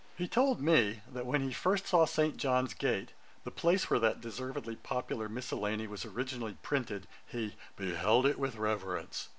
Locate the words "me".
0.61-1.01